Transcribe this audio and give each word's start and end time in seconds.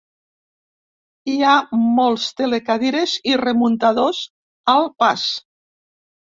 Hi 1.31 1.35
ha 1.49 1.57
molts 1.99 2.25
telecadires 2.41 3.15
i 3.35 3.37
remuntadors 3.45 4.25
al 4.77 4.93
pas. 5.07 5.31